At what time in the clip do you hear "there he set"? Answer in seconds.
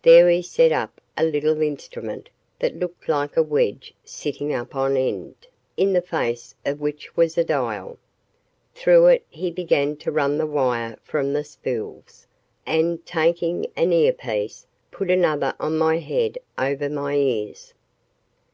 0.00-0.72